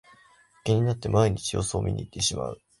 [0.63, 2.61] 気になって毎日様子を見にいってしまう